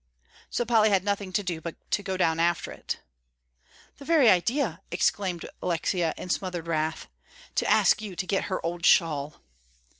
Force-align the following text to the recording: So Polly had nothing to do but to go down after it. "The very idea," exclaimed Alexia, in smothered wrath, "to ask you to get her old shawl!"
So 0.49 0.65
Polly 0.65 0.89
had 0.89 1.03
nothing 1.03 1.31
to 1.33 1.43
do 1.43 1.61
but 1.61 1.75
to 1.91 2.01
go 2.01 2.17
down 2.17 2.39
after 2.39 2.71
it. 2.71 2.97
"The 3.99 4.03
very 4.05 4.31
idea," 4.31 4.81
exclaimed 4.89 5.47
Alexia, 5.61 6.15
in 6.17 6.31
smothered 6.31 6.65
wrath, 6.65 7.07
"to 7.53 7.69
ask 7.69 8.01
you 8.01 8.15
to 8.15 8.25
get 8.25 8.45
her 8.45 8.59
old 8.65 8.83
shawl!" 8.83 9.41